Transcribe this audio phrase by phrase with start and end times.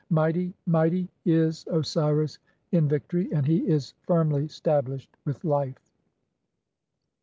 [0.09, 2.39] Mighty, mighty "is Osiris
[2.71, 5.91] in victory, and he is firmly stablished with life."